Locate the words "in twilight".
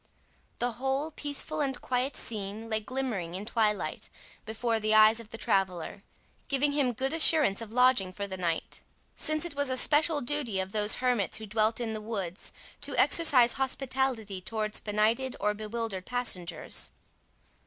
3.35-4.09